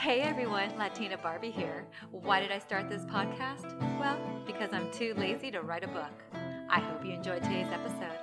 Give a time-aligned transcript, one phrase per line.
[0.00, 1.84] Hey everyone, Latina Barbie here.
[2.12, 3.76] Why did I start this podcast?
[3.98, 4.16] Well,
[4.46, 6.22] because I'm too lazy to write a book.
[6.70, 8.16] I hope you enjoyed today's episode.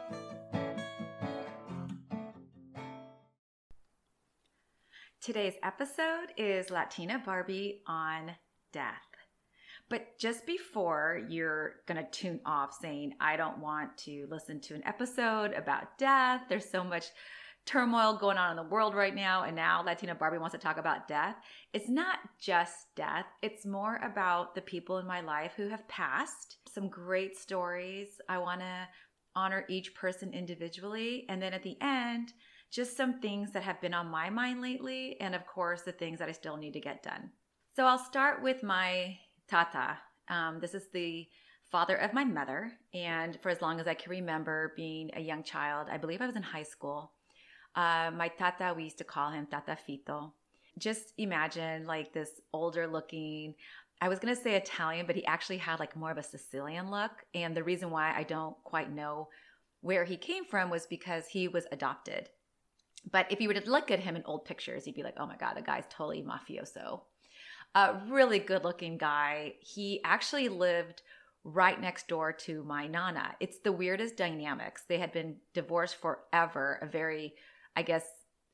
[5.22, 8.32] Today's episode is Latina Barbie on
[8.72, 8.94] death.
[9.90, 14.76] But just before you're going to tune off saying, I don't want to listen to
[14.76, 17.08] an episode about death, there's so much
[17.66, 20.78] turmoil going on in the world right now, and now Latina Barbie wants to talk
[20.78, 21.36] about death.
[21.74, 26.58] It's not just death, it's more about the people in my life who have passed.
[26.72, 28.22] Some great stories.
[28.30, 28.88] I want to
[29.36, 31.26] honor each person individually.
[31.30, 32.34] And then at the end,
[32.72, 36.20] just some things that have been on my mind lately, and of course, the things
[36.20, 37.32] that I still need to get done.
[37.76, 39.18] So I'll start with my
[39.50, 39.98] tata.
[40.30, 41.28] Um, this is the
[41.72, 45.44] father of my mother, and for as long as I can remember being a young
[45.44, 47.12] child, I believe I was in high school.
[47.76, 50.32] Uh, my tata, we used to call him Tata Fito.
[50.78, 53.56] Just imagine like this older looking,
[54.02, 57.12] I was to say Italian, but he actually had like more of a Sicilian look.
[57.34, 59.30] And the reason why I don't quite know
[59.82, 62.30] where he came from was because he was adopted.
[63.12, 65.28] But if you were to look at him in old pictures, you'd be like, oh
[65.28, 67.02] my God, the guy's totally mafioso.
[67.76, 69.54] A really good looking guy.
[69.60, 71.02] He actually lived
[71.44, 73.36] right next door to my nana.
[73.40, 74.84] It's the weirdest dynamics.
[74.88, 77.36] They had been divorced forever, a very
[77.76, 78.04] I guess,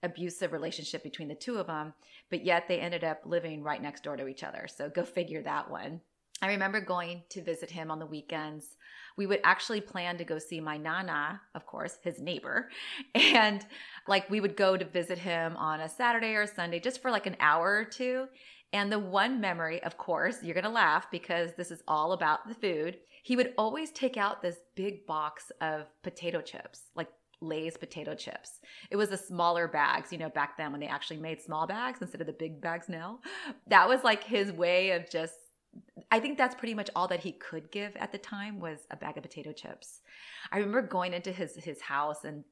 [0.04, 1.94] abusive relationship between the two of them,
[2.30, 4.68] but yet they ended up living right next door to each other.
[4.68, 6.02] So go figure that one.
[6.42, 8.76] I remember going to visit him on the weekends.
[9.16, 12.70] We would actually plan to go see my nana, of course, his neighbor.
[13.16, 13.66] And
[14.08, 17.12] like we would go to visit him on a Saturday or a Sunday just for
[17.12, 18.28] like an hour or two.
[18.74, 22.48] And the one memory, of course, you're going to laugh because this is all about
[22.48, 22.98] the food.
[23.24, 27.10] He would always take out this big box of potato chips, like
[27.42, 28.62] Lay's potato chips.
[28.90, 32.00] It was the smaller bags, you know, back then when they actually made small bags
[32.02, 33.20] instead of the big bags now.
[33.68, 35.34] That was like his way of just
[36.12, 38.98] I think that's pretty much all that he could give at the time was a
[38.98, 40.02] bag of potato chips.
[40.52, 42.44] I remember going into his his house and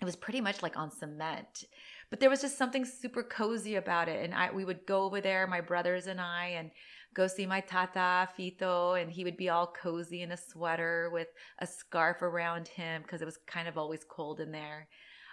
[0.00, 1.64] it was pretty much like on cement.
[2.08, 5.20] But there was just something super cozy about it and I we would go over
[5.20, 6.70] there my brothers and I and
[7.14, 11.28] go see my tata Fito, and he would be all cozy in a sweater with
[11.58, 14.88] a scarf around him because it was kind of always cold in there.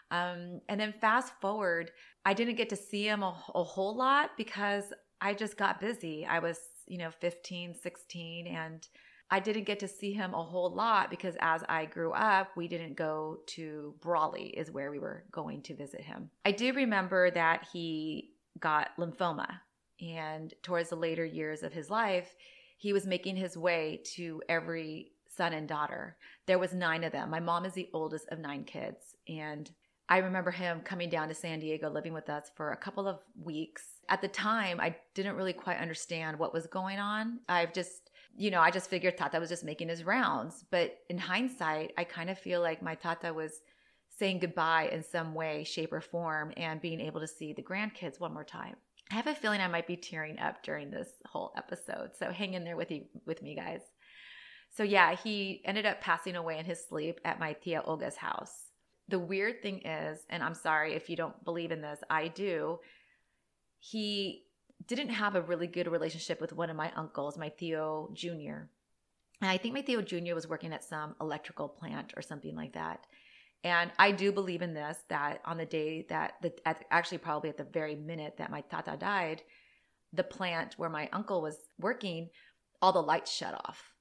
[0.10, 1.92] Um, and then fast forward,
[2.26, 4.86] I didn't get to see him a, a whole lot because
[5.22, 6.26] I just got busy.
[6.26, 8.88] I was, you know, 15, 16, and
[9.30, 12.68] I didn't get to see him a whole lot because as I grew up, we
[12.68, 16.30] didn't go to Brawley, is where we were going to visit him.
[16.46, 19.48] I do remember that he got lymphoma
[20.02, 22.36] and towards the later years of his life,
[22.78, 26.18] he was making his way to every son and daughter.
[26.46, 27.30] There was nine of them.
[27.30, 29.16] My mom is the oldest of nine kids.
[29.28, 29.70] And
[30.10, 33.20] I remember him coming down to San Diego, living with us for a couple of
[33.42, 33.84] weeks.
[34.10, 37.40] At the time, I didn't really quite understand what was going on.
[37.50, 40.64] I've just, you know, I just figured Tata was just making his rounds.
[40.72, 43.62] But in hindsight, I kind of feel like my Tata was
[44.18, 48.20] saying goodbye in some way, shape, or form and being able to see the grandkids
[48.20, 48.76] one more time.
[49.12, 52.12] I have a feeling I might be tearing up during this whole episode.
[52.20, 53.82] So hang in there with you with me guys.
[54.76, 58.72] So yeah, he ended up passing away in his sleep at my tia Olga's house.
[59.08, 62.80] The weird thing is, and I'm sorry if you don't believe in this, I do.
[63.80, 64.44] He
[64.86, 68.68] didn't have a really good relationship with one of my uncles, my Tio Jr.
[69.40, 70.36] And I think my Tio Jr.
[70.36, 73.08] was working at some electrical plant or something like that.
[73.64, 76.54] And I do believe in this that on the day that the
[76.92, 79.42] actually probably at the very minute that my tata died,
[80.14, 82.30] the plant where my uncle was working,
[82.82, 83.94] all the lights shut off.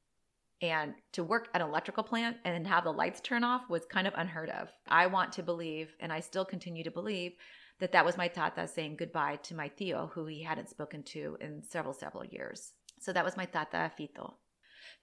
[0.63, 4.07] And to work at an electrical plant and have the lights turn off was kind
[4.07, 4.71] of unheard of.
[4.89, 7.33] I want to believe, and I still continue to believe,
[7.79, 11.37] that that was my tata saying goodbye to my tío, who he hadn't spoken to
[11.41, 12.73] in several, several years.
[13.01, 14.35] So that was my tata Fito.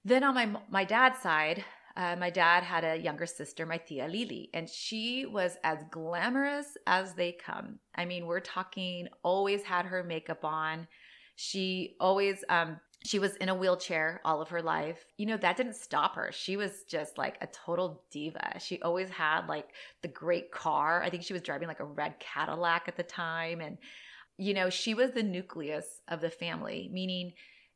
[0.04, 1.64] Then on my my dad's side,
[1.96, 6.76] uh, my dad had a younger sister, my tia Lili, and she was as glamorous
[6.88, 7.80] as they come.
[7.96, 10.88] I mean, we're talking always had her makeup on.
[11.36, 15.06] She always um she was in a wheelchair all of her life.
[15.18, 16.32] You know, that didn't stop her.
[16.32, 18.60] She was just like a total diva.
[18.60, 19.70] She always had like
[20.02, 21.04] the great car.
[21.04, 23.78] I think she was driving like a red Cadillac at the time and
[24.38, 27.34] you know, she was the nucleus of the family, meaning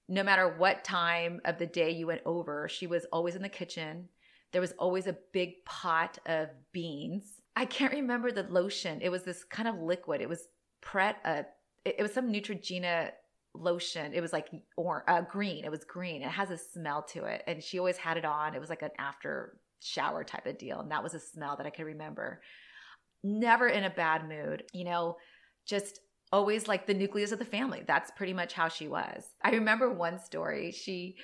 [0.08, 3.50] no matter what time of the day you went over, she was always in the
[3.50, 4.08] kitchen.
[4.52, 7.42] There was always a big pot of beans.
[7.56, 9.02] I can't remember the lotion.
[9.02, 10.22] It was this kind of liquid.
[10.22, 10.48] It was
[10.82, 11.44] Pret, uh,
[11.84, 13.12] it, it was some Neutrogena
[13.54, 14.14] lotion.
[14.14, 15.66] It was like or uh, green.
[15.66, 16.22] It was green.
[16.22, 18.56] It has a smell to it, and she always had it on.
[18.56, 21.66] It was like an after shower type of deal, and that was a smell that
[21.66, 22.42] I could remember.
[23.24, 25.18] Never in a bad mood, you know.
[25.66, 26.00] Just
[26.32, 27.84] always like the nucleus of the family.
[27.86, 29.24] That's pretty much how she was.
[29.42, 30.72] I remember one story.
[30.72, 31.18] She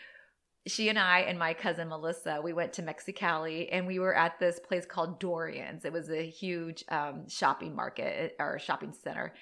[0.66, 4.40] she and I and my cousin Melissa, we went to Mexicali and we were at
[4.40, 5.84] this place called Dorian's.
[5.84, 9.34] It was a huge um, shopping market or shopping center.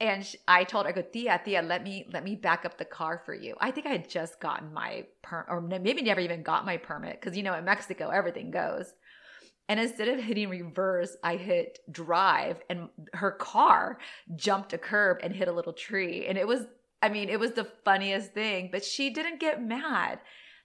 [0.00, 2.84] And I told her, I go, Tia, Tia, let me let me back up the
[2.84, 3.56] car for you.
[3.60, 7.20] I think I had just gotten my permit, or maybe never even got my permit,
[7.20, 8.92] because you know in Mexico everything goes.
[9.68, 13.98] And instead of hitting reverse, I hit drive, and her car
[14.34, 16.26] jumped a curb and hit a little tree.
[16.26, 16.62] And it was,
[17.02, 18.70] I mean, it was the funniest thing.
[18.72, 20.20] But she didn't get mad.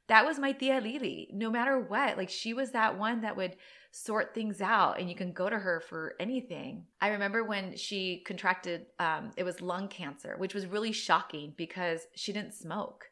[0.07, 1.29] That was my tia Lili.
[1.33, 3.57] No matter what, like she was that one that would
[3.91, 6.83] sort things out and you can go to her for anything.
[6.99, 12.07] I remember when she contracted, um, it was lung cancer, which was really shocking because
[12.15, 13.05] she didn't smoke.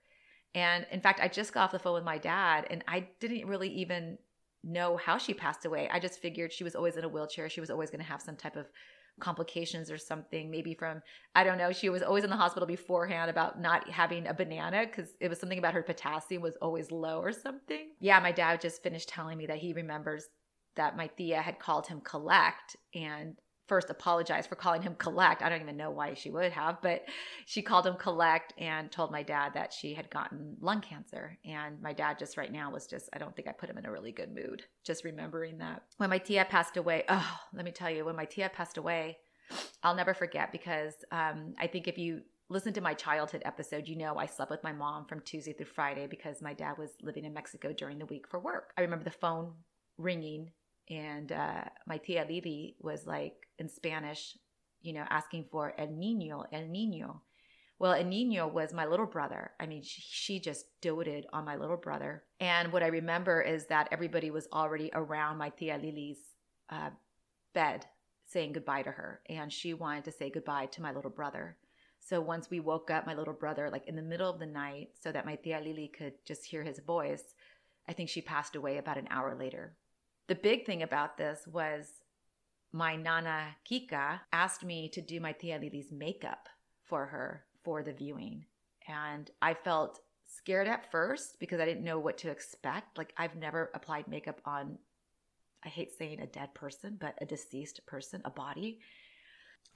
[0.55, 3.47] And in fact, I just got off the phone with my dad and I didn't
[3.47, 4.17] really even
[4.63, 5.89] know how she passed away.
[5.91, 7.49] I just figured she was always in a wheelchair.
[7.49, 8.67] She was always going to have some type of
[9.19, 11.01] complications or something maybe from
[11.35, 14.85] i don't know she was always in the hospital beforehand about not having a banana
[14.85, 18.59] because it was something about her potassium was always low or something yeah my dad
[18.59, 20.25] just finished telling me that he remembers
[20.75, 23.35] that my Tia had called him collect and
[23.67, 25.41] first apologized for calling him collect.
[25.41, 27.05] I don't even know why she would have, but
[27.45, 31.37] she called him collect and told my dad that she had gotten lung cancer.
[31.45, 33.85] And my dad just right now was just, I don't think I put him in
[33.85, 35.83] a really good mood just remembering that.
[35.97, 39.17] When my Tia passed away, oh, let me tell you, when my Tia passed away,
[39.83, 43.95] I'll never forget because um, I think if you listen to my childhood episode, you
[43.95, 47.25] know I slept with my mom from Tuesday through Friday because my dad was living
[47.25, 48.73] in Mexico during the week for work.
[48.77, 49.53] I remember the phone
[49.97, 50.51] ringing
[50.89, 54.37] and uh, my tia Lili was like in Spanish,
[54.81, 57.21] you know, asking for el niño, el niño.
[57.81, 59.53] Well, El Nino was my little brother.
[59.59, 62.21] I mean, she, she, just doted on my little brother.
[62.39, 66.19] And what I remember is that everybody was already around my tia Lili's
[66.69, 66.91] uh,
[67.55, 67.87] bed
[68.27, 69.21] saying goodbye to her.
[69.29, 71.57] And she wanted to say goodbye to my little brother.
[71.99, 74.89] So once we woke up my little brother, like in the middle of the night,
[74.99, 77.33] so that my tia Lili could just hear his voice,
[77.87, 79.73] I think she passed away about an hour later.
[80.31, 81.89] The big thing about this was
[82.71, 86.47] my Nana Kika asked me to do my Tia Lili's makeup
[86.85, 88.45] for her for the viewing.
[88.87, 92.97] And I felt scared at first because I didn't know what to expect.
[92.97, 94.77] Like, I've never applied makeup on,
[95.65, 98.79] I hate saying a dead person, but a deceased person, a body.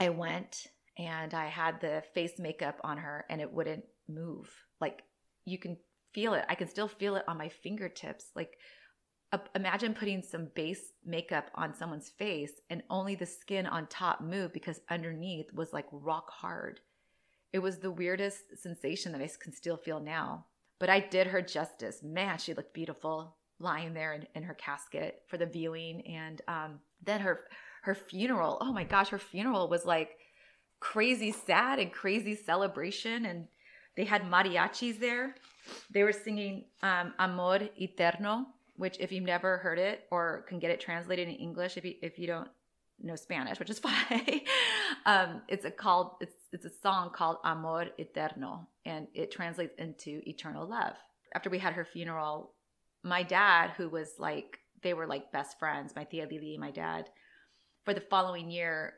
[0.00, 4.50] I went and I had the face makeup on her and it wouldn't move.
[4.80, 5.02] Like,
[5.44, 5.76] you can
[6.14, 6.46] feel it.
[6.48, 8.30] I can still feel it on my fingertips.
[8.34, 8.56] Like,
[9.54, 14.52] imagine putting some base makeup on someone's face and only the skin on top moved
[14.52, 16.80] because underneath was like rock hard.
[17.52, 20.46] It was the weirdest sensation that I can still feel now.
[20.78, 22.02] But I did her justice.
[22.02, 26.06] Man, she looked beautiful lying there in, in her casket for the viewing.
[26.06, 27.44] And um, then her
[27.82, 28.58] her funeral.
[28.60, 30.10] Oh my gosh, her funeral was like
[30.80, 33.24] crazy sad and crazy celebration.
[33.26, 33.46] And
[33.96, 35.36] they had mariachis there.
[35.90, 38.46] They were singing um, Amor Eterno,
[38.76, 41.94] which if you've never heard it or can get it translated in English, if you
[42.02, 42.48] if you don't
[43.02, 44.40] know Spanish, which is fine,
[45.06, 50.22] um, it's a called it's it's a song called Amor Eterno, and it translates into
[50.26, 50.94] eternal love.
[51.34, 52.52] After we had her funeral,
[53.02, 57.08] my dad, who was like they were like best friends, my tia Lili my dad,
[57.84, 58.94] for the following year,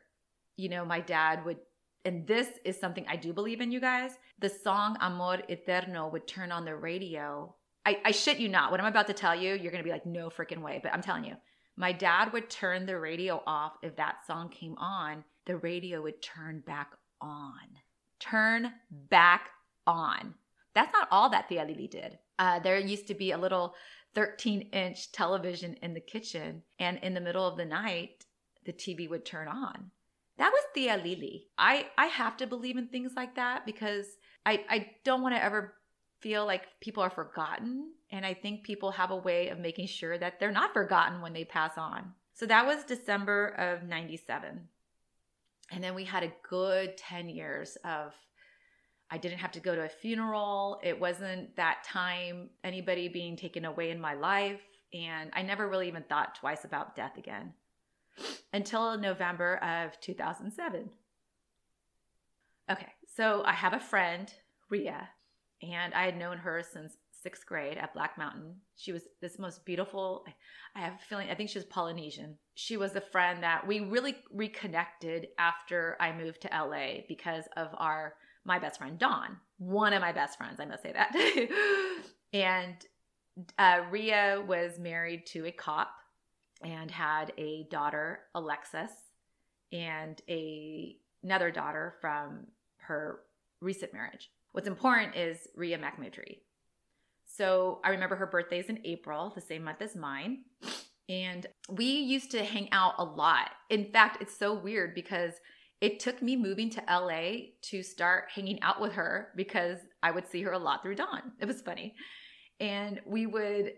[0.57, 1.57] you know, my dad would
[2.05, 4.11] and this is something I do believe in, you guys.
[4.39, 7.53] The song Amor Eterno would turn on the radio
[7.89, 8.69] I, I shit you not.
[8.69, 10.79] What I'm about to tell you, you're to be like, no freaking way.
[10.81, 11.33] But I'm telling you,
[11.75, 15.23] my dad would turn the radio off if that song came on.
[15.47, 17.53] The radio would turn back on.
[18.19, 19.49] Turn back
[19.87, 20.35] on.
[20.75, 22.19] That's not all that Tia Lili did.
[22.37, 23.73] Uh, there used to be a little
[24.13, 28.25] 13 inch television in the kitchen, and in the middle of the night,
[28.65, 29.89] the TV would turn on.
[30.37, 31.47] That was Tia Lili.
[31.57, 34.05] I, I have to believe in things like that because
[34.45, 35.73] I, I don't want to ever
[36.19, 37.91] feel like people are forgotten.
[38.11, 41.33] And I think people have a way of making sure that they're not forgotten when
[41.33, 42.13] they pass on.
[42.33, 44.67] So that was December of 97.
[45.71, 48.13] And then we had a good 10 years of,
[49.11, 50.79] I didn't have to go to a funeral.
[50.83, 54.61] It wasn't that time anybody being taken away in my life.
[54.93, 57.53] And I never really even thought twice about death again
[58.53, 60.89] until November of 2007.
[62.71, 64.31] Okay, so I have a friend,
[64.69, 65.09] Ria,
[65.61, 68.55] and I had known her since sixth grade at Black Mountain.
[68.75, 70.25] She was this most beautiful.
[70.75, 71.29] I have a feeling.
[71.29, 72.37] I think she was Polynesian.
[72.55, 77.69] She was a friend that we really reconnected after I moved to LA because of
[77.77, 80.59] our my best friend Dawn, one of my best friends.
[80.59, 81.13] I must say that.
[82.33, 82.75] and
[83.57, 85.91] uh, Ria was married to a cop
[86.61, 88.91] and had a daughter, Alexis,
[89.71, 92.47] and a another daughter from
[92.77, 93.19] her
[93.61, 94.31] recent marriage.
[94.59, 96.39] What's important is Ria McMurtry.
[97.23, 100.39] So I remember her birthday is in April, the same month as mine.
[101.07, 103.51] And we used to hang out a lot.
[103.69, 105.31] In fact, it's so weird because
[105.79, 110.27] it took me moving to LA to start hanging out with her because I would
[110.27, 111.31] see her a lot through Dawn.
[111.39, 111.95] It was funny.
[112.59, 113.71] And we would,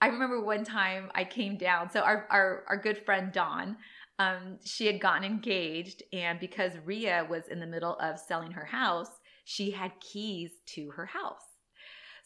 [0.00, 1.90] I remember one time I came down.
[1.90, 3.78] So our, our, our good friend Dawn,
[4.20, 6.04] um, she had gotten engaged.
[6.12, 9.10] And because Ria was in the middle of selling her house,
[9.50, 11.42] she had keys to her house.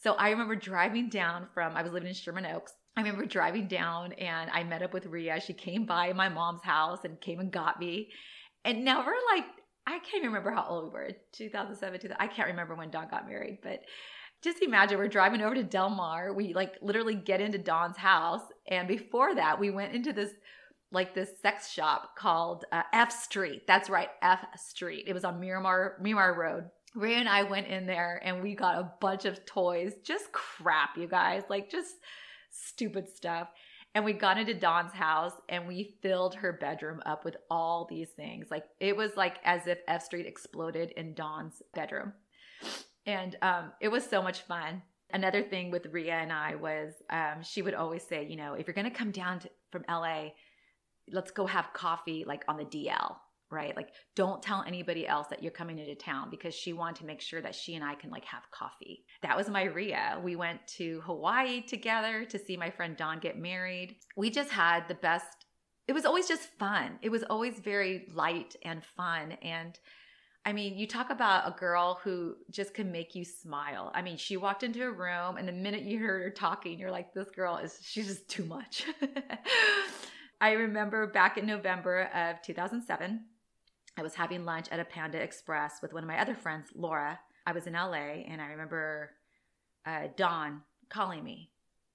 [0.02, 2.74] So I remember driving down from, I was living in Sherman Oaks.
[2.98, 5.40] I remember driving down and I met up with Ria.
[5.40, 8.10] She came by my mom's house and came and got me.
[8.66, 9.46] And now we're like,
[9.86, 13.26] I can't remember how old we were, 2007, 2000, I can't remember when Dawn got
[13.26, 13.80] married, but
[14.42, 16.34] just imagine we're driving over to Del Mar.
[16.34, 18.42] We like literally get into Dawn's house.
[18.68, 20.32] And before that, we went into this
[20.92, 23.62] like this sex shop called uh, F Street.
[23.66, 25.04] That's right, F Street.
[25.06, 26.64] It was on Miramar Miramar Road.
[26.94, 30.96] Ria and I went in there and we got a bunch of toys, just crap,
[30.96, 31.96] you guys, like just
[32.50, 33.48] stupid stuff.
[33.96, 38.10] And we got into Dawn's house and we filled her bedroom up with all these
[38.10, 38.46] things.
[38.50, 42.12] Like it was like as if F Street exploded in Dawn's bedroom.
[43.06, 44.82] And um, it was so much fun.
[45.12, 48.66] Another thing with Ria and I was um, she would always say, you know, if
[48.66, 50.30] you're going to come down to, from LA,
[51.12, 53.16] let's go have coffee like on the DL
[53.54, 53.76] right?
[53.76, 57.20] Like, don't tell anybody else that you're coming into town because she wanted to make
[57.20, 59.04] sure that she and I can like have coffee.
[59.22, 60.20] That was my Ria.
[60.22, 63.96] We went to Hawaii together to see my friend Dawn get married.
[64.16, 65.46] We just had the best,
[65.86, 66.98] it was always just fun.
[67.00, 69.32] It was always very light and fun.
[69.42, 69.78] And
[70.46, 73.90] I mean, you talk about a girl who just can make you smile.
[73.94, 76.90] I mean, she walked into a room and the minute you heard her talking, you're
[76.90, 78.84] like, this girl is, she's just too much.
[80.40, 83.24] I remember back in November of 2007,
[83.96, 87.18] I was having lunch at a Panda Express with one of my other friends, Laura.
[87.46, 89.10] I was in LA and I remember
[89.86, 91.50] uh, Dawn calling me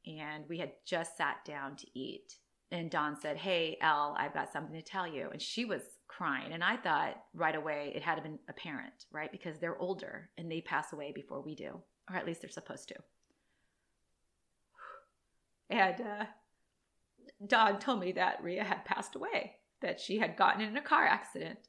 [0.06, 2.36] and we had just sat down to eat.
[2.72, 5.30] And Dawn said, Hey, Elle, I've got something to tell you.
[5.32, 6.54] And she was crying.
[6.54, 9.32] And I thought right away it had been a parent, right?
[9.32, 12.88] Because they're older and they pass away before we do, or at least they're supposed
[12.90, 12.96] to.
[15.72, 16.26] And uh,
[17.46, 21.06] Dawn told me that Ria had passed away, that she had gotten in a car
[21.06, 21.60] accident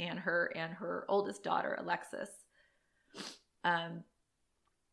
[0.00, 2.30] and her and her oldest daughter Alexis
[3.64, 4.02] um,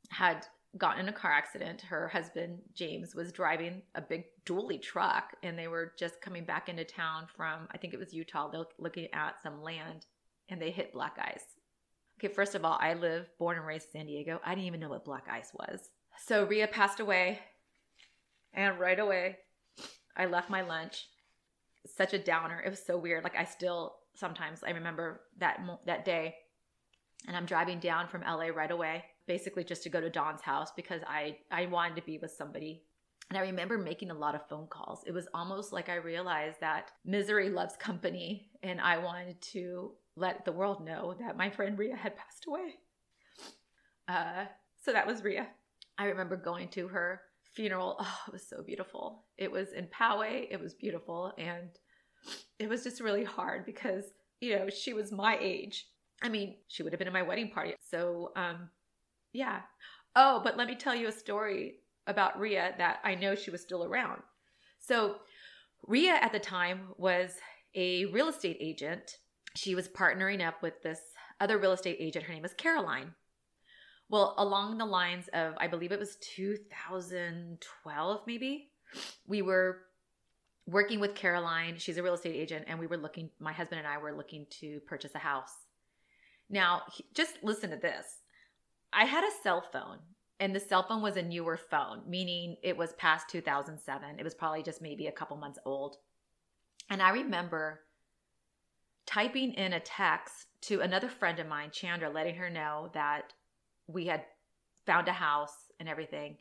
[0.09, 0.45] had
[0.77, 1.81] gotten in a car accident.
[1.81, 6.69] Her husband James was driving a big dually truck, and they were just coming back
[6.69, 8.49] into town from I think it was Utah.
[8.49, 10.05] They're looking at some land,
[10.49, 11.43] and they hit black ice.
[12.19, 14.41] Okay, first of all, I live born and raised in San Diego.
[14.43, 15.89] I didn't even know what black ice was.
[16.25, 17.39] So Ria passed away,
[18.53, 19.37] and right away,
[20.15, 21.07] I left my lunch.
[21.85, 22.59] Such a downer.
[22.59, 23.23] It was so weird.
[23.23, 26.35] Like I still sometimes I remember that that day
[27.27, 30.71] and I'm driving down from LA right away basically just to go to Dawn's house
[30.75, 32.83] because I I wanted to be with somebody
[33.29, 35.03] and I remember making a lot of phone calls.
[35.05, 40.45] It was almost like I realized that misery loves company and I wanted to let
[40.45, 42.75] the world know that my friend Ria had passed away.
[44.07, 44.45] Uh,
[44.81, 45.47] so that was Ria.
[45.97, 47.21] I remember going to her
[47.53, 47.97] funeral.
[47.99, 49.25] Oh, it was so beautiful.
[49.37, 50.47] It was in Poway.
[50.49, 51.33] It was beautiful.
[51.37, 51.69] And
[52.59, 54.03] it was just really hard because,
[54.39, 55.87] you know, she was my age.
[56.21, 57.75] I mean, she would have been at my wedding party.
[57.79, 58.69] So, um,
[59.33, 59.61] yeah.
[60.15, 61.75] Oh, but let me tell you a story
[62.07, 64.21] about Ria that I know she was still around.
[64.79, 65.17] So,
[65.85, 67.31] Ria at the time was
[67.75, 69.17] a real estate agent.
[69.55, 70.99] She was partnering up with this
[71.39, 72.25] other real estate agent.
[72.25, 73.13] Her name was Caroline.
[74.09, 78.69] Well, along the lines of, I believe it was 2012, maybe,
[79.27, 79.81] we were
[80.67, 81.75] working with Caroline.
[81.77, 84.45] She's a real estate agent, and we were looking, my husband and I were looking
[84.59, 85.53] to purchase a house.
[86.49, 86.83] Now,
[87.13, 88.05] just listen to this.
[88.93, 89.97] I had a cell phone,
[90.39, 94.19] and the cell phone was a newer phone, meaning it was past 2007.
[94.19, 95.97] It was probably just maybe a couple months old.
[96.89, 97.81] And I remember
[99.05, 103.33] typing in a text to another friend of mine, Chandra, letting her know that
[103.87, 104.23] we had
[104.85, 106.37] found a house and everything.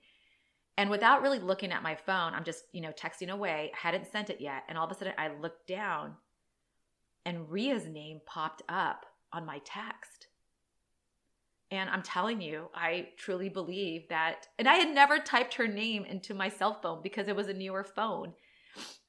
[0.79, 3.73] And without really looking at my phone, I'm just, you know, texting away.
[3.75, 4.65] I hadn't sent it yet.
[4.69, 6.15] And all of a sudden I looked down
[7.25, 10.29] and Ria's name popped up on my text.
[11.71, 14.47] And I'm telling you, I truly believe that.
[14.59, 17.55] And I had never typed her name into my cell phone because it was a
[17.55, 18.35] newer phone.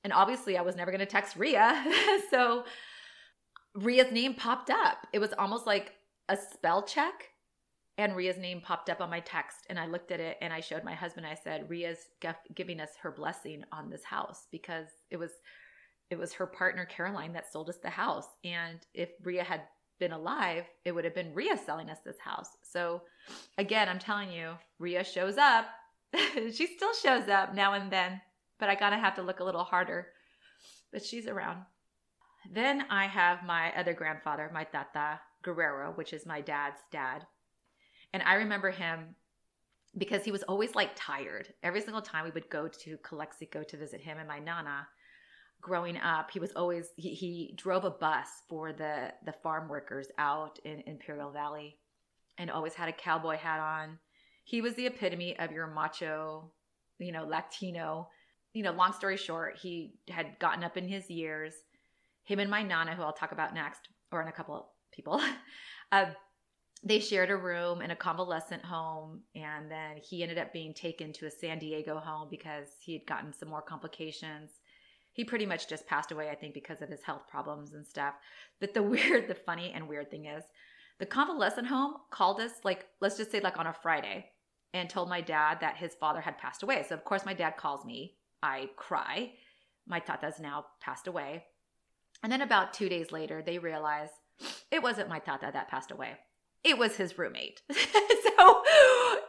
[0.03, 1.85] And obviously, I was never going to text Ria.
[2.31, 2.63] so
[3.75, 5.05] Ria's name popped up.
[5.13, 5.93] It was almost like
[6.29, 7.29] a spell check
[7.97, 10.59] and Ria's name popped up on my text and I looked at it and I
[10.59, 12.09] showed my husband I said Ria's
[12.53, 15.31] giving us her blessing on this house because it was
[16.09, 19.61] it was her partner Caroline that sold us the house and if Ria had
[19.99, 22.49] been alive, it would have been Ria selling us this house.
[22.61, 23.01] So
[23.57, 25.65] again, I'm telling you, Ria shows up.
[26.53, 28.21] she still shows up now and then,
[28.59, 30.07] but I gotta have to look a little harder.
[30.91, 31.63] But she's around.
[32.51, 37.25] Then I have my other grandfather, my tata Guerrero, which is my dad's dad.
[38.13, 39.15] And I remember him
[39.97, 41.53] because he was always like tired.
[41.63, 44.87] Every single time we would go to Calexico to visit him and my nana,
[45.61, 50.07] growing up, he was always he, he drove a bus for the the farm workers
[50.17, 51.77] out in Imperial Valley,
[52.37, 53.97] and always had a cowboy hat on.
[54.43, 56.51] He was the epitome of your macho,
[56.99, 58.09] you know, Latino.
[58.53, 61.53] You know, long story short, he had gotten up in his years.
[62.23, 65.21] Him and my nana, who I'll talk about next, or in a couple of people,
[65.91, 66.05] uh,
[66.83, 71.11] they shared a room in a convalescent home and then he ended up being taken
[71.13, 74.51] to a San Diego home because he had gotten some more complications.
[75.13, 78.13] He pretty much just passed away I think because of his health problems and stuff.
[78.59, 80.43] But the weird the funny and weird thing is
[80.99, 84.25] the convalescent home called us like let's just say like on a Friday
[84.73, 86.85] and told my dad that his father had passed away.
[86.87, 88.17] So of course my dad calls me.
[88.43, 89.31] I cry.
[89.87, 91.45] My tata's now passed away.
[92.21, 94.09] And then about 2 days later they realize
[94.69, 96.17] it wasn't my tata that passed away
[96.63, 97.61] it was his roommate.
[97.71, 98.63] so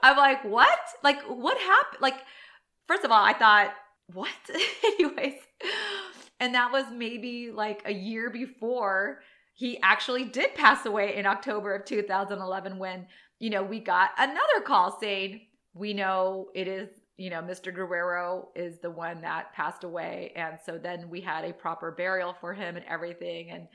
[0.02, 0.78] I'm like, what?
[1.02, 2.00] Like, what happened?
[2.00, 2.16] Like,
[2.86, 3.72] first of all, I thought,
[4.12, 4.28] what?
[4.84, 5.34] Anyways.
[6.40, 9.20] And that was maybe like a year before
[9.54, 13.06] he actually did pass away in October of 2011 when,
[13.40, 15.40] you know, we got another call saying,
[15.74, 17.74] we know it is, you know, Mr.
[17.74, 20.32] Guerrero is the one that passed away.
[20.36, 23.50] And so then we had a proper burial for him and everything.
[23.50, 23.66] And,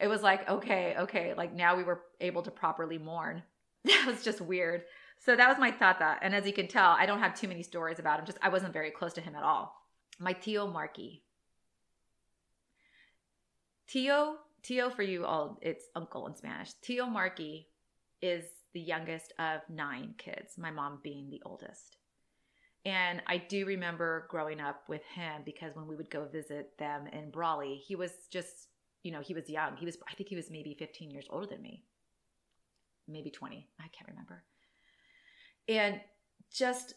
[0.00, 3.42] it was like, okay, okay, like now we were able to properly mourn.
[3.84, 4.82] That was just weird.
[5.20, 6.16] So that was my tata.
[6.20, 8.26] And as you can tell, I don't have too many stories about him.
[8.26, 9.74] Just I wasn't very close to him at all.
[10.18, 11.22] My Tio Marky.
[13.86, 16.74] Tio, Tio for you all, it's uncle in Spanish.
[16.82, 17.68] Tio Marky
[18.20, 21.96] is the youngest of nine kids, my mom being the oldest.
[22.84, 27.06] And I do remember growing up with him because when we would go visit them
[27.08, 28.68] in Brawley, he was just
[29.02, 29.76] you know, he was young.
[29.76, 31.84] He was, I think he was maybe 15 years older than me,
[33.08, 33.66] maybe 20.
[33.78, 34.42] I can't remember.
[35.68, 36.00] And
[36.52, 36.94] just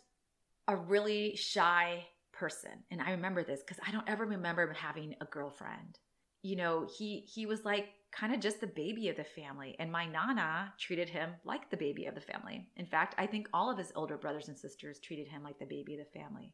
[0.67, 2.71] a really shy person.
[2.91, 5.99] And I remember this because I don't ever remember having a girlfriend.
[6.41, 9.75] You know, he he was like kind of just the baby of the family.
[9.79, 12.67] And my nana treated him like the baby of the family.
[12.75, 15.65] In fact, I think all of his older brothers and sisters treated him like the
[15.65, 16.53] baby of the family.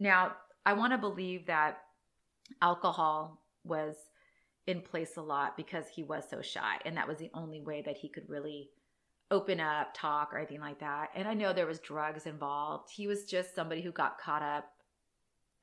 [0.00, 0.32] Now,
[0.64, 1.78] I want to believe that
[2.62, 3.96] alcohol was
[4.68, 6.76] in place a lot because he was so shy.
[6.84, 8.68] And that was the only way that he could really
[9.30, 11.08] open up, talk, or anything like that.
[11.14, 12.90] And I know there was drugs involved.
[12.90, 14.66] He was just somebody who got caught up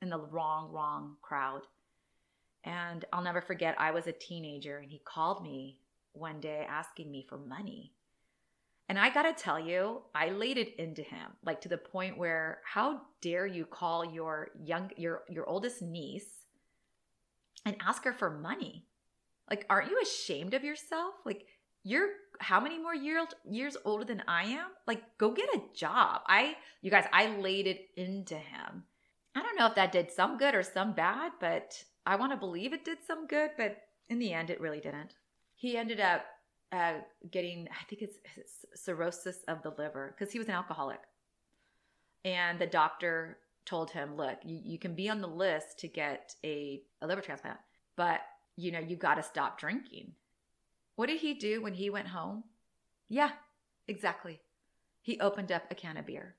[0.02, 1.62] in the wrong, wrong crowd.
[2.64, 5.78] And I'll never forget, I was a teenager and he called me
[6.12, 7.92] one day asking me for money.
[8.88, 12.58] And I gotta tell you, I laid it into him, like to the point where
[12.64, 16.36] how dare you call your young your your oldest niece
[17.64, 18.86] and ask her for money?
[19.48, 21.14] Like, aren't you ashamed of yourself?
[21.24, 21.46] Like,
[21.84, 22.08] you're
[22.40, 24.66] how many more years years older than I am?
[24.86, 26.22] Like, go get a job.
[26.26, 28.84] I, you guys, I laid it into him.
[29.34, 32.38] I don't know if that did some good or some bad, but I want to
[32.38, 33.50] believe it did some good.
[33.56, 33.78] But
[34.08, 35.14] in the end, it really didn't.
[35.54, 36.24] He ended up
[36.72, 36.94] uh,
[37.30, 41.00] getting, I think it's, it's cirrhosis of the liver because he was an alcoholic.
[42.24, 46.34] And the doctor told him, look, you, you can be on the list to get
[46.44, 47.58] a, a liver transplant,
[47.96, 48.20] but
[48.56, 50.12] you know, you got to stop drinking.
[50.96, 52.44] What did he do when he went home?
[53.08, 53.30] Yeah,
[53.86, 54.40] exactly.
[55.02, 56.34] He opened up a can of beer.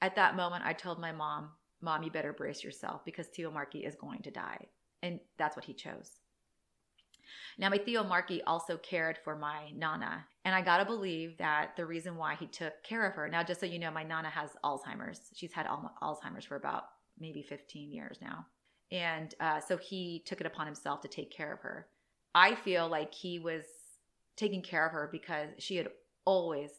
[0.00, 1.50] At that moment, I told my mom,
[1.82, 4.68] Mom, you better brace yourself because Tio Marky is going to die.
[5.02, 6.20] And that's what he chose.
[7.58, 10.24] Now, my Tio Marky also cared for my Nana.
[10.44, 13.42] And I got to believe that the reason why he took care of her, now,
[13.42, 15.20] just so you know, my Nana has Alzheimer's.
[15.34, 16.84] She's had Alzheimer's for about
[17.18, 18.46] maybe 15 years now.
[18.92, 21.86] And uh, so he took it upon himself to take care of her.
[22.34, 23.64] I feel like he was
[24.36, 25.88] taking care of her because she had
[26.26, 26.70] always,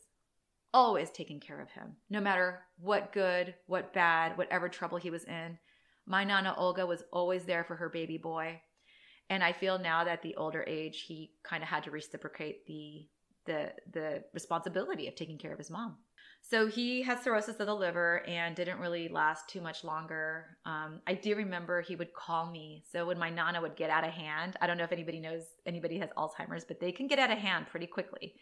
[0.74, 1.96] always taken care of him.
[2.12, 5.58] No matter what good, what bad, whatever trouble he was in,
[6.06, 8.62] my Nana Olga was always there for her baby boy.
[9.30, 13.08] And I feel now that the older age, he kind of had to reciprocate the
[13.46, 15.98] the the responsibility of taking care of his mom.
[16.46, 20.58] So he had cirrhosis of the liver and didn't really last too much longer.
[20.66, 22.84] Um, I do remember he would call me.
[22.92, 25.44] So when my nana would get out of hand, I don't know if anybody knows
[25.66, 28.36] anybody has Alzheimer's, but they can get out of hand pretty quickly.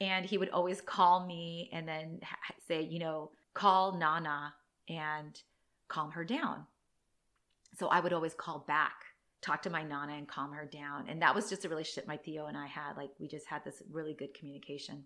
[0.00, 2.20] And he would always call me and then
[2.66, 4.54] say, you know, call Nana
[4.88, 5.38] and
[5.88, 6.64] calm her down.
[7.78, 8.94] So I would always call back
[9.46, 11.08] talk to my nana and calm her down.
[11.08, 12.96] And that was just a relationship my Tio and I had.
[12.96, 15.04] Like we just had this really good communication.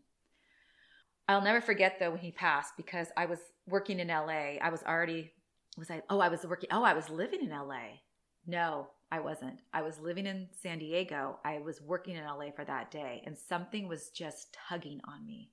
[1.30, 3.38] I'll never forget though when he passed because I was
[3.68, 4.58] working in LA.
[4.60, 5.32] I was already
[5.78, 8.00] was I oh I was working oh I was living in LA.
[8.46, 9.60] No, I wasn't.
[9.72, 11.38] I was living in San Diego.
[11.44, 15.50] I was working in LA for that day and something was just tugging on me.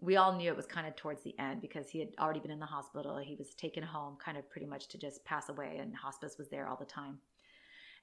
[0.00, 2.50] We all knew it was kind of towards the end because he had already been
[2.50, 3.16] in the hospital.
[3.18, 6.48] He was taken home kind of pretty much to just pass away and hospice was
[6.48, 7.18] there all the time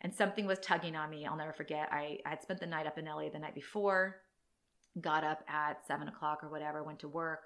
[0.02, 1.26] and something was tugging on me.
[1.26, 1.90] I'll never forget.
[1.92, 4.18] I, I had spent the night up in LA the night before,
[5.02, 7.46] got up at seven o'clock or whatever, went to work,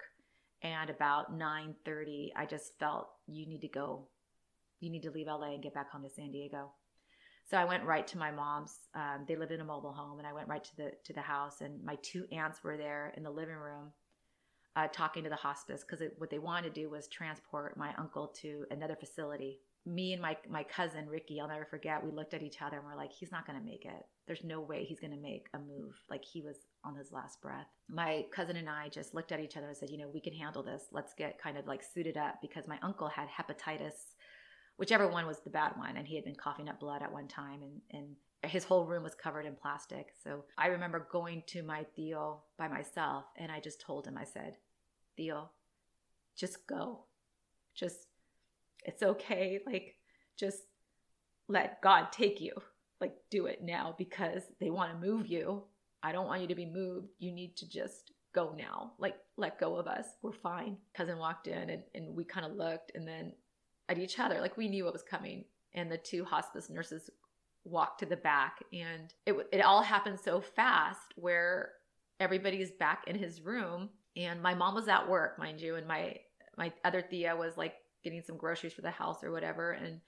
[0.62, 4.08] and about nine thirty, I just felt you need to go,
[4.80, 6.72] you need to leave LA and get back home to San Diego.
[7.50, 8.78] So I went right to my mom's.
[8.94, 11.20] Um, they lived in a mobile home, and I went right to the to the
[11.20, 11.60] house.
[11.60, 13.92] And my two aunts were there in the living room,
[14.76, 18.28] uh, talking to the hospice because what they wanted to do was transport my uncle
[18.42, 22.04] to another facility me and my my cousin Ricky, I'll never forget.
[22.04, 24.06] We looked at each other and we're like, he's not going to make it.
[24.26, 25.94] There's no way he's going to make a move.
[26.08, 27.68] Like he was on his last breath.
[27.88, 30.32] My cousin and I just looked at each other and said, you know, we can
[30.32, 30.84] handle this.
[30.90, 34.14] Let's get kind of like suited up because my uncle had hepatitis,
[34.76, 37.28] whichever one was the bad one, and he had been coughing up blood at one
[37.28, 40.08] time, and and his whole room was covered in plastic.
[40.24, 44.24] So I remember going to my Tio by myself, and I just told him, I
[44.24, 44.56] said,
[45.16, 45.50] Tio,
[46.36, 47.04] just go,
[47.74, 48.06] just
[48.84, 49.60] it's okay.
[49.64, 49.96] Like,
[50.36, 50.58] just
[51.48, 52.52] let God take you.
[53.00, 55.64] Like, do it now because they want to move you.
[56.02, 57.08] I don't want you to be moved.
[57.18, 58.92] You need to just go now.
[58.98, 60.06] Like, let go of us.
[60.22, 60.76] We're fine.
[60.94, 63.32] Cousin walked in and, and we kind of looked and then
[63.88, 65.44] at each other, like we knew what was coming.
[65.74, 67.10] And the two hospice nurses
[67.64, 71.70] walked to the back and it, it all happened so fast where
[72.18, 76.16] everybody's back in his room and my mom was at work mind you and my
[76.58, 79.72] my other tia was like getting some groceries for the house or whatever.
[79.72, 80.00] And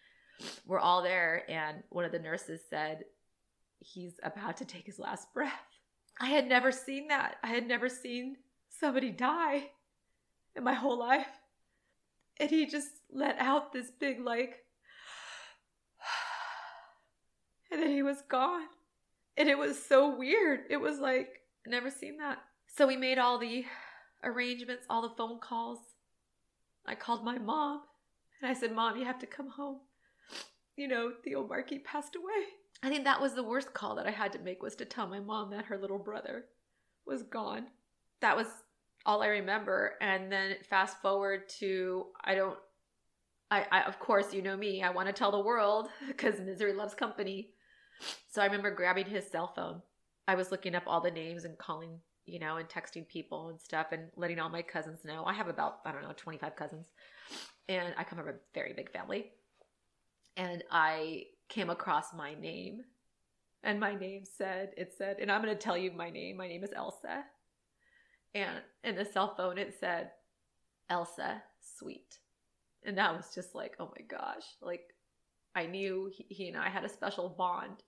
[0.66, 1.44] we're all there.
[1.48, 3.04] And one of the nurses said,
[3.80, 5.52] He's about to take his last breath.
[6.20, 7.36] I had never seen that.
[7.42, 8.36] I had never seen
[8.68, 9.70] somebody die
[10.54, 11.26] in my whole life.
[12.38, 14.64] And he just let out this big, like,
[17.70, 18.66] and then he was gone.
[19.36, 20.60] And it was so weird.
[20.70, 22.38] It was like, never seen that.
[22.66, 23.64] So we made all the
[24.22, 25.78] arrangements, all the phone calls.
[26.86, 27.82] I called my mom
[28.40, 29.80] and I said, Mom, you have to come home.
[30.76, 32.46] You know, Tio Marky passed away.
[32.84, 35.06] I think that was the worst call that I had to make was to tell
[35.06, 36.44] my mom that her little brother
[37.06, 37.66] was gone.
[38.20, 38.46] That was
[39.06, 39.94] all I remember.
[40.00, 42.58] And then fast forward to I don't
[43.50, 46.74] I, I of course you know me, I want to tell the world because misery
[46.74, 47.50] loves company.
[48.30, 49.80] So I remember grabbing his cell phone.
[50.26, 53.60] I was looking up all the names and calling you know, and texting people and
[53.60, 55.24] stuff and letting all my cousins know.
[55.24, 56.86] I have about, I don't know, 25 cousins.
[57.68, 59.32] And I come from a very big family.
[60.36, 62.82] And I came across my name.
[63.62, 66.36] And my name said, it said, and I'm going to tell you my name.
[66.36, 67.24] My name is Elsa.
[68.34, 70.10] And in the cell phone, it said,
[70.90, 71.42] Elsa,
[71.78, 72.18] sweet.
[72.84, 74.44] And that was just like, oh my gosh.
[74.60, 74.92] Like,
[75.54, 77.84] I knew he, he and I had a special bond.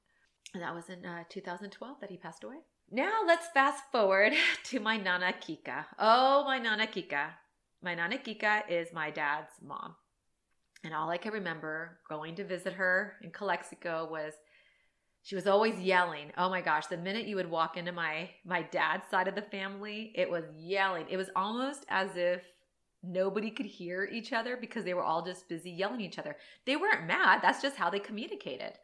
[0.55, 2.59] And that was in uh, 2012 that he passed away.
[2.90, 4.33] Now let's fast forward
[4.64, 5.85] to my Nana Kika.
[5.98, 7.31] Oh, my Nana Kika.
[7.83, 9.96] My Nana Kika is my dad's mom.
[10.87, 14.35] And all I can remember going to visit her in Calexico was
[15.22, 16.31] she was always yelling.
[16.38, 19.42] Oh my gosh, the minute you would walk into my my dad's side of the
[19.42, 21.07] family, it was yelling.
[21.11, 22.40] It was almost as if
[23.03, 26.37] nobody could hear each other because they were all just busy yelling each other.
[26.66, 28.75] They weren't mad, that's just how they communicated.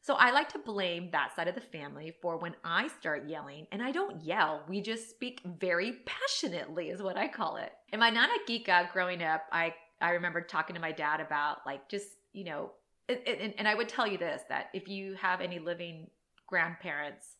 [0.00, 3.66] So I like to blame that side of the family for when I start yelling,
[3.72, 4.64] and I don't yell.
[4.68, 7.72] We just speak very passionately, is what I call it.
[7.92, 11.88] In my Nana Kika growing up, I I remember talking to my dad about like
[11.88, 12.72] just you know,
[13.08, 16.08] it, it, and I would tell you this that if you have any living
[16.46, 17.36] grandparents,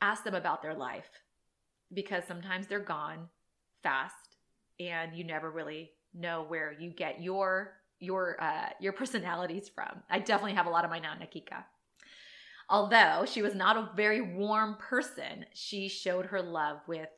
[0.00, 1.10] ask them about their life
[1.92, 3.28] because sometimes they're gone
[3.82, 4.36] fast,
[4.80, 10.02] and you never really know where you get your your uh, your personalities from.
[10.10, 11.64] I definitely have a lot of my Nana Kika.
[12.70, 17.08] Although she was not a very warm person, she showed her love with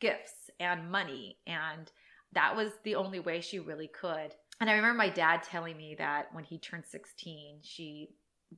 [0.00, 1.90] gifts and money, and
[2.32, 4.34] that was the only way she really could.
[4.60, 8.10] And I remember my dad telling me that when he turned 16, she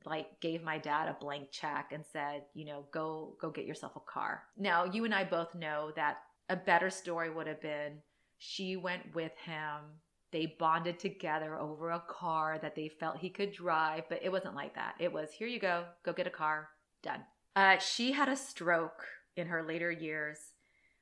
[0.05, 3.95] like gave my dad a blank check and said, you know, go go get yourself
[3.95, 4.43] a car.
[4.57, 6.17] Now, you and I both know that
[6.49, 7.97] a better story would have been
[8.37, 9.99] she went with him
[10.31, 14.55] they bonded together over a car that they felt he could drive, but it wasn't
[14.55, 14.95] like that.
[14.99, 16.69] It was here you go, go get a car,
[17.03, 17.21] done.
[17.55, 19.05] Uh, she had a stroke
[19.35, 20.37] in her later years,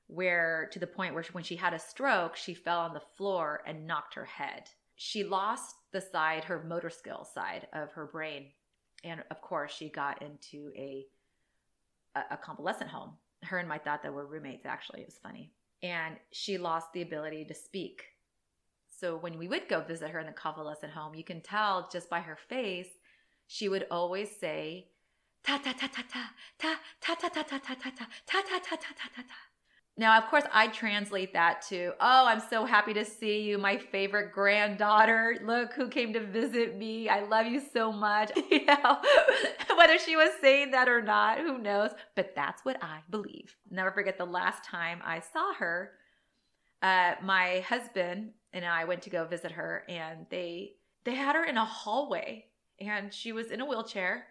[0.10, 3.02] where to the point where she, when she had a stroke, she fell on the
[3.16, 4.64] floor and knocked her head.
[4.96, 8.48] She lost the side, her motor skill side of her brain.
[9.04, 11.06] And of course, she got into a,
[12.16, 13.12] a, a convalescent home.
[13.44, 15.02] Her and my tata were roommates, actually.
[15.02, 15.52] It was funny.
[15.84, 18.04] And she lost the ability to speak.
[19.00, 22.10] So when we would go visit her in the convalescent home, you can tell just
[22.10, 22.90] by her face,
[23.48, 24.88] she would always say,
[25.44, 28.60] ta ta ta ta ta ta ta ta ta ta ta ta ta ta ta
[28.60, 29.24] ta ta ta ta
[30.00, 33.78] now, of course, I translate that to, oh, I'm so happy to see you, my
[33.78, 35.36] favorite granddaughter.
[35.44, 37.10] Look who came to visit me.
[37.10, 38.32] I love you so much.
[38.50, 38.98] You know,
[39.78, 41.92] whether she was saying that or not, who knows?
[42.16, 43.58] But that's what I believe.
[43.70, 45.92] Never forget the last time I saw her.
[46.82, 51.44] Uh, my husband and I went to go visit her, and they they had her
[51.44, 52.46] in a hallway,
[52.80, 54.28] and she was in a wheelchair,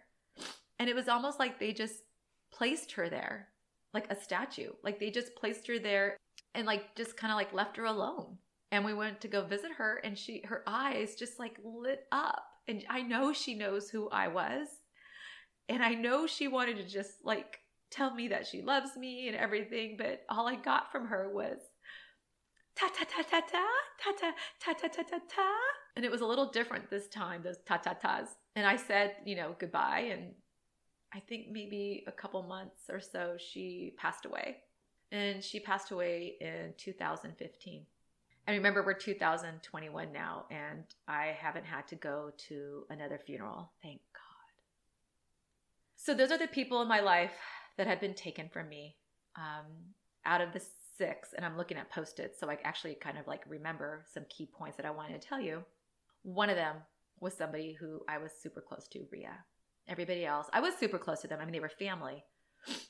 [0.79, 2.03] and it was almost like they just
[2.51, 3.49] placed her there
[3.93, 4.71] like a statue.
[4.83, 6.17] Like they just placed her there
[6.53, 8.37] and like just kind of like left her alone.
[8.71, 12.43] And we went to go visit her and she her eyes just like lit up.
[12.67, 14.67] And I know she knows who I was.
[15.67, 17.59] And I know she wanted to just like
[17.91, 21.57] tell me that she loves me and everything, but all I got from her was
[22.75, 23.65] ta ta ta ta ta
[23.99, 25.55] ta ta ta ta ta ta ta.
[25.95, 28.27] And it was a little different this time, those ta ta tas.
[28.55, 30.33] And I said, you know, goodbye and
[31.13, 34.57] I think maybe a couple months or so, she passed away.
[35.11, 37.85] And she passed away in 2015.
[38.45, 43.71] And remember, we're 2021 now, and I haven't had to go to another funeral.
[43.83, 44.21] Thank God.
[45.95, 47.33] So, those are the people in my life
[47.77, 48.95] that have been taken from me
[49.35, 49.65] um,
[50.25, 50.61] out of the
[50.97, 51.33] six.
[51.35, 54.49] And I'm looking at post its, so I actually kind of like remember some key
[54.51, 55.63] points that I wanted to tell you.
[56.23, 56.77] One of them
[57.19, 59.43] was somebody who I was super close to, Ria.
[59.89, 61.39] Everybody else, I was super close to them.
[61.41, 62.23] I mean, they were family.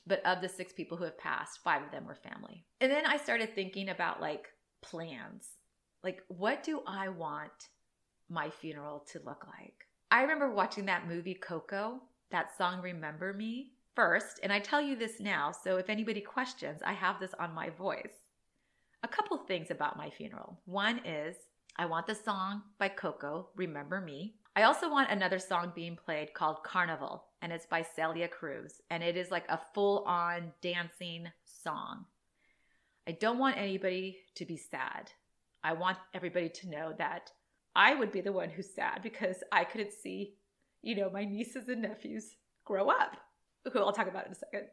[0.06, 2.64] But of the six people who have passed, five of them were family.
[2.80, 4.48] And then I started thinking about like
[4.82, 5.48] plans.
[6.04, 7.68] Like, what do I want
[8.28, 9.86] my funeral to look like?
[10.10, 14.40] I remember watching that movie Coco, that song Remember Me first.
[14.42, 17.70] And I tell you this now, so if anybody questions, I have this on my
[17.70, 18.28] voice.
[19.02, 20.60] A couple things about my funeral.
[20.66, 21.36] One is
[21.76, 24.34] I want the song by Coco, Remember Me.
[24.60, 29.02] I also want another song being played called Carnival, and it's by Celia Cruz, and
[29.02, 32.04] it is like a full on dancing song.
[33.08, 35.12] I don't want anybody to be sad.
[35.64, 37.32] I want everybody to know that
[37.74, 40.34] I would be the one who's sad because I couldn't see,
[40.82, 43.16] you know, my nieces and nephews grow up,
[43.64, 44.66] who I'll talk about in a second.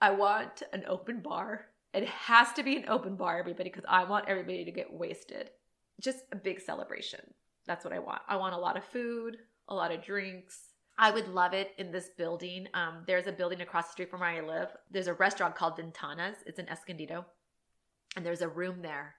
[0.00, 1.66] I want an open bar.
[1.92, 5.50] It has to be an open bar, everybody, because I want everybody to get wasted.
[6.00, 7.20] Just a big celebration.
[7.66, 8.22] That's what I want.
[8.28, 10.58] I want a lot of food, a lot of drinks.
[10.98, 12.68] I would love it in this building.
[12.74, 14.68] Um, there's a building across the street from where I live.
[14.90, 16.36] There's a restaurant called Ventanas.
[16.46, 17.24] It's in Escondido,
[18.16, 19.16] and there's a room there.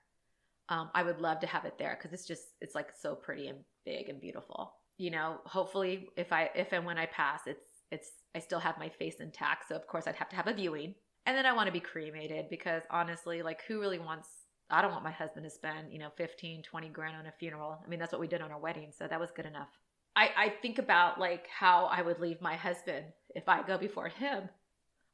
[0.69, 3.47] Um, I would love to have it there because it's just it's like so pretty
[3.47, 4.73] and big and beautiful.
[4.97, 8.79] You know, hopefully, if I if and when I pass, it's it's I still have
[8.79, 9.67] my face intact.
[9.67, 11.81] So of course, I'd have to have a viewing, and then I want to be
[11.81, 14.29] cremated because honestly, like who really wants
[14.69, 17.77] I don't want my husband to spend, you know, 15, 20 grand on a funeral.
[17.83, 18.91] I mean, that's what we did on our wedding.
[18.97, 19.69] So that was good enough.
[20.15, 24.07] I, I think about like how I would leave my husband if I go before
[24.07, 24.49] him.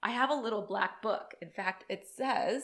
[0.03, 1.35] I have a little black book.
[1.41, 2.63] In fact, it says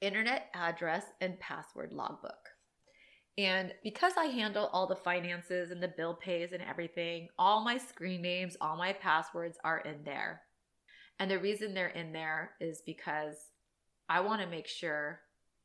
[0.00, 2.48] internet address and password logbook.
[3.36, 7.78] And because I handle all the finances and the bill pays and everything, all my
[7.78, 10.42] screen names, all my passwords are in there.
[11.20, 13.36] And the reason they're in there is because
[14.08, 15.20] I want to make sure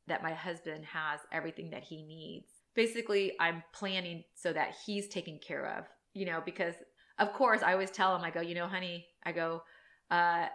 [0.08, 2.48] that my husband has everything that he needs.
[2.76, 6.76] Basically, I'm planning so that he's taken care of, you know, because
[7.20, 9.64] of course I always tell him, I go, you know, honey, I go,
[10.12, 10.48] uh,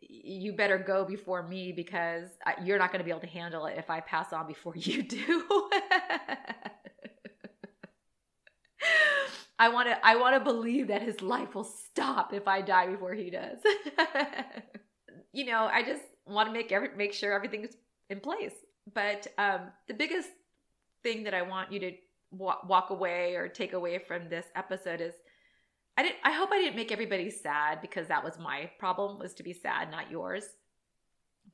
[0.00, 2.28] you better go before me because
[2.64, 5.02] you're not going to be able to handle it if I pass on before you
[5.02, 5.44] do.
[9.60, 12.86] I want to I want to believe that his life will stop if I die
[12.86, 13.58] before he does.
[15.32, 17.76] you know, I just want to make every make sure everything is
[18.10, 18.54] in place.
[18.94, 20.30] But um, the biggest
[21.02, 21.92] thing that I want you to
[22.30, 25.14] wa- walk away or take away from this episode is
[25.96, 29.34] I didn't I hope I didn't make everybody sad because that was my problem was
[29.34, 30.44] to be sad, not yours.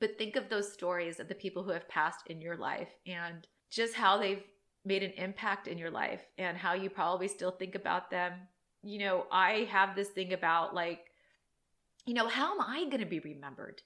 [0.00, 3.46] But think of those stories of the people who have passed in your life and
[3.70, 4.42] just how they've
[4.84, 8.32] made an impact in your life and how you probably still think about them.
[8.82, 11.06] You know, I have this thing about like
[12.06, 13.80] you know, how am I going to be remembered?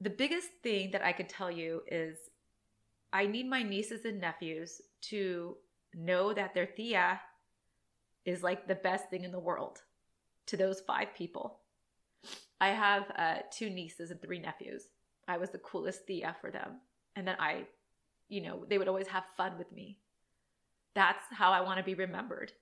[0.00, 2.16] The biggest thing that I could tell you is
[3.12, 5.56] I need my nieces and nephews to
[5.94, 7.20] know that their Tia
[8.24, 9.82] is like the best thing in the world
[10.46, 11.60] to those five people.
[12.60, 14.88] I have uh, two nieces and three nephews.
[15.28, 16.80] I was the coolest Tia for them.
[17.14, 17.64] And then I,
[18.28, 19.98] you know, they would always have fun with me.
[20.94, 22.52] That's how I want to be remembered.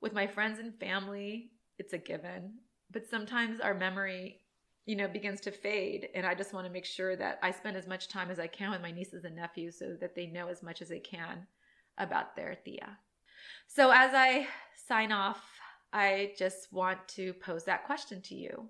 [0.00, 2.54] With my friends and family, it's a given.
[2.90, 4.40] But sometimes our memory,
[4.88, 6.08] you know, begins to fade.
[6.14, 8.46] And I just want to make sure that I spend as much time as I
[8.46, 11.46] can with my nieces and nephews so that they know as much as they can
[11.98, 12.96] about their Tia.
[13.66, 14.46] So as I
[14.88, 15.44] sign off,
[15.92, 18.66] I just want to pose that question to you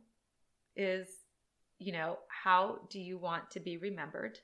[0.74, 1.06] is,
[1.78, 4.40] you know, how do you want to be remembered?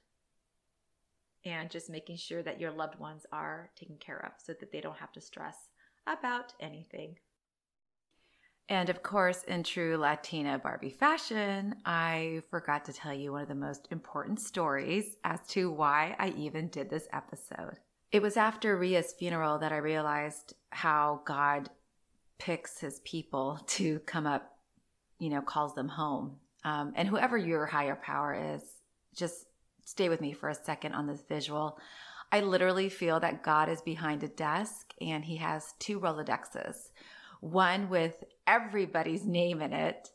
[1.44, 4.80] And just making sure that your loved ones are taken care of so that they
[4.80, 5.56] don't have to stress
[6.06, 7.16] about anything.
[8.68, 13.48] And of course, in true Latina Barbie fashion, I forgot to tell you one of
[13.48, 17.78] the most important stories as to why I even did this episode.
[18.10, 21.68] It was after Ria's funeral that I realized how God
[22.38, 24.56] picks his people to come up,
[25.18, 26.36] you know, calls them home.
[26.64, 28.62] Um, and whoever your higher power is,
[29.14, 29.46] just
[29.84, 31.78] stay with me for a second on this visual.
[32.32, 36.88] I literally feel that God is behind a desk and he has two Rolodexes
[37.44, 40.10] one with everybody's name in it.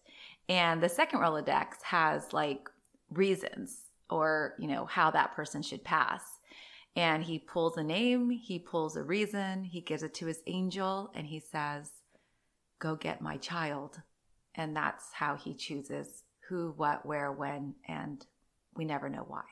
[0.47, 2.69] And the second Rolodex has like
[3.11, 6.23] reasons or, you know, how that person should pass.
[6.95, 11.11] And he pulls a name, he pulls a reason, he gives it to his angel,
[11.13, 11.91] and he says,
[12.79, 14.01] Go get my child.
[14.55, 18.25] And that's how he chooses who, what, where, when, and
[18.75, 19.43] we never know why.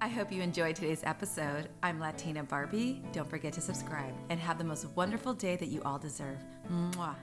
[0.00, 1.68] I hope you enjoyed today's episode.
[1.82, 3.02] I'm Latina Barbie.
[3.12, 6.38] Don't forget to subscribe and have the most wonderful day that you all deserve.
[6.70, 7.14] Mwah.